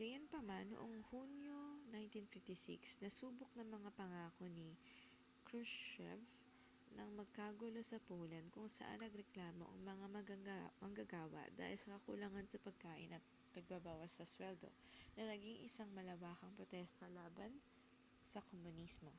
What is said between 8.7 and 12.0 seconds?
saan nagreklamo ang mga manggagawa dahil sa